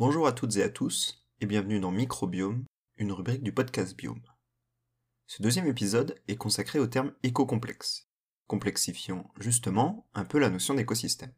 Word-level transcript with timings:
Bonjour 0.00 0.26
à 0.26 0.32
toutes 0.32 0.56
et 0.56 0.62
à 0.62 0.70
tous, 0.70 1.26
et 1.42 1.46
bienvenue 1.46 1.78
dans 1.78 1.90
Microbiome, 1.90 2.64
une 2.96 3.12
rubrique 3.12 3.42
du 3.42 3.52
podcast 3.52 3.94
Biome. 3.94 4.22
Ce 5.26 5.42
deuxième 5.42 5.66
épisode 5.66 6.18
est 6.26 6.36
consacré 6.36 6.78
au 6.78 6.86
terme 6.86 7.12
éco-complexe, 7.22 8.08
complexifiant 8.46 9.30
justement 9.38 10.08
un 10.14 10.24
peu 10.24 10.38
la 10.38 10.48
notion 10.48 10.72
d'écosystème. 10.72 11.34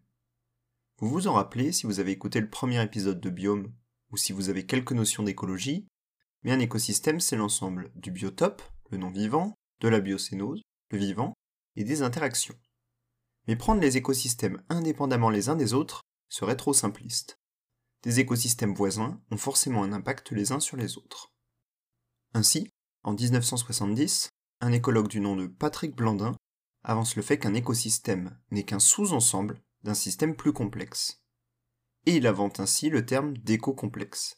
Vous 0.98 1.08
vous 1.08 1.26
en 1.26 1.32
rappelez 1.32 1.72
si 1.72 1.86
vous 1.86 1.98
avez 1.98 2.12
écouté 2.12 2.40
le 2.40 2.48
premier 2.48 2.80
épisode 2.80 3.20
de 3.20 3.30
Biome, 3.30 3.74
ou 4.12 4.16
si 4.16 4.32
vous 4.32 4.48
avez 4.48 4.64
quelques 4.64 4.92
notions 4.92 5.24
d'écologie, 5.24 5.88
mais 6.44 6.52
un 6.52 6.60
écosystème 6.60 7.18
c'est 7.18 7.34
l'ensemble 7.34 7.90
du 7.96 8.12
biotope, 8.12 8.62
le 8.90 8.98
non-vivant, 8.98 9.56
de 9.80 9.88
la 9.88 9.98
biocénose, 9.98 10.62
le 10.92 10.98
vivant, 10.98 11.34
et 11.74 11.82
des 11.82 12.02
interactions. 12.02 12.54
Mais 13.48 13.56
prendre 13.56 13.80
les 13.80 13.96
écosystèmes 13.96 14.62
indépendamment 14.68 15.30
les 15.30 15.48
uns 15.48 15.56
des 15.56 15.74
autres 15.74 16.02
serait 16.28 16.56
trop 16.56 16.72
simpliste 16.72 17.41
des 18.02 18.20
écosystèmes 18.20 18.74
voisins 18.74 19.20
ont 19.30 19.36
forcément 19.36 19.82
un 19.82 19.92
impact 19.92 20.32
les 20.32 20.52
uns 20.52 20.60
sur 20.60 20.76
les 20.76 20.98
autres. 20.98 21.32
Ainsi, 22.34 22.70
en 23.02 23.12
1970, 23.12 24.30
un 24.60 24.72
écologue 24.72 25.08
du 25.08 25.20
nom 25.20 25.36
de 25.36 25.46
Patrick 25.46 25.94
Blandin 25.94 26.34
avance 26.84 27.16
le 27.16 27.22
fait 27.22 27.38
qu'un 27.38 27.54
écosystème 27.54 28.38
n'est 28.50 28.64
qu'un 28.64 28.78
sous-ensemble 28.78 29.62
d'un 29.82 29.94
système 29.94 30.36
plus 30.36 30.52
complexe. 30.52 31.20
Et 32.06 32.16
il 32.16 32.26
invente 32.26 32.60
ainsi 32.60 32.90
le 32.90 33.06
terme 33.06 33.36
d'éco-complexe, 33.38 34.34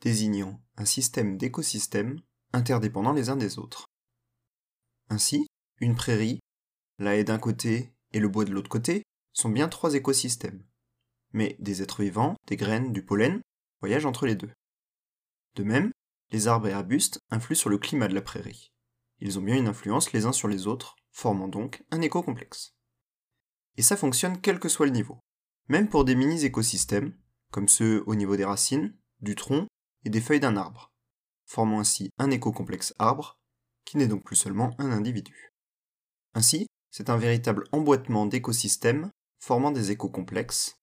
désignant 0.00 0.60
un 0.76 0.84
système 0.84 1.36
d'écosystèmes 1.36 2.20
interdépendants 2.52 3.12
les 3.12 3.30
uns 3.30 3.36
des 3.36 3.58
autres. 3.58 3.86
Ainsi, 5.10 5.46
une 5.80 5.96
prairie, 5.96 6.40
la 6.98 7.16
haie 7.16 7.24
d'un 7.24 7.38
côté 7.38 7.92
et 8.12 8.20
le 8.20 8.28
bois 8.28 8.44
de 8.44 8.52
l'autre 8.52 8.68
côté, 8.68 9.02
sont 9.32 9.48
bien 9.48 9.68
trois 9.68 9.94
écosystèmes, 9.94 10.64
mais 11.32 11.56
des 11.58 11.82
êtres 11.82 12.02
vivants, 12.02 12.36
des 12.46 12.56
graines, 12.56 12.92
du 12.92 13.04
pollen 13.04 13.40
voyagent 13.80 14.06
entre 14.06 14.26
les 14.26 14.34
deux. 14.34 14.50
De 15.54 15.62
même, 15.62 15.92
les 16.30 16.48
arbres 16.48 16.68
et 16.68 16.72
arbustes 16.72 17.20
influent 17.30 17.58
sur 17.58 17.70
le 17.70 17.78
climat 17.78 18.08
de 18.08 18.14
la 18.14 18.22
prairie. 18.22 18.72
Ils 19.20 19.38
ont 19.38 19.42
bien 19.42 19.56
une 19.56 19.68
influence 19.68 20.12
les 20.12 20.26
uns 20.26 20.32
sur 20.32 20.48
les 20.48 20.66
autres, 20.66 20.96
formant 21.10 21.48
donc 21.48 21.82
un 21.90 22.00
éco-complexe. 22.00 22.74
Et 23.76 23.82
ça 23.82 23.96
fonctionne 23.96 24.40
quel 24.40 24.60
que 24.60 24.68
soit 24.68 24.86
le 24.86 24.92
niveau. 24.92 25.20
Même 25.68 25.88
pour 25.88 26.04
des 26.04 26.14
mini-écosystèmes, 26.14 27.16
comme 27.50 27.68
ceux 27.68 28.02
au 28.06 28.14
niveau 28.14 28.36
des 28.36 28.44
racines, 28.44 28.96
du 29.20 29.34
tronc 29.34 29.66
et 30.04 30.10
des 30.10 30.20
feuilles 30.20 30.40
d'un 30.40 30.56
arbre, 30.56 30.92
formant 31.44 31.80
ainsi 31.80 32.10
un 32.18 32.30
éco-complexe 32.30 32.94
arbre, 32.98 33.38
qui 33.84 33.96
n'est 33.96 34.06
donc 34.06 34.24
plus 34.24 34.36
seulement 34.36 34.74
un 34.78 34.92
individu. 34.92 35.52
Ainsi, 36.34 36.66
c'est 36.90 37.10
un 37.10 37.16
véritable 37.16 37.64
emboîtement 37.72 38.26
d'écosystèmes 38.26 39.10
formant 39.38 39.70
des 39.70 39.90
éco-complexes, 39.90 40.77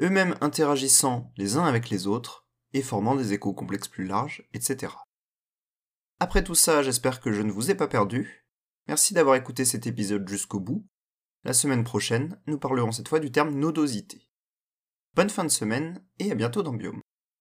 eux-mêmes 0.00 0.36
interagissant 0.40 1.32
les 1.36 1.56
uns 1.56 1.64
avec 1.64 1.90
les 1.90 2.06
autres 2.06 2.46
et 2.72 2.82
formant 2.82 3.16
des 3.16 3.32
échos 3.32 3.52
complexes 3.52 3.88
plus 3.88 4.06
larges, 4.06 4.46
etc. 4.52 4.92
Après 6.20 6.42
tout 6.42 6.54
ça, 6.54 6.82
j'espère 6.82 7.20
que 7.20 7.32
je 7.32 7.42
ne 7.42 7.52
vous 7.52 7.70
ai 7.70 7.74
pas 7.74 7.88
perdu. 7.88 8.46
Merci 8.86 9.14
d'avoir 9.14 9.36
écouté 9.36 9.64
cet 9.64 9.86
épisode 9.86 10.28
jusqu'au 10.28 10.60
bout. 10.60 10.86
La 11.44 11.52
semaine 11.52 11.84
prochaine, 11.84 12.40
nous 12.46 12.58
parlerons 12.58 12.92
cette 12.92 13.08
fois 13.08 13.20
du 13.20 13.30
terme 13.30 13.54
nodosité. 13.54 14.28
Bonne 15.14 15.30
fin 15.30 15.44
de 15.44 15.50
semaine 15.50 16.04
et 16.18 16.30
à 16.32 16.34
bientôt 16.34 16.62
dans 16.62 16.72
Biome. 16.72 17.00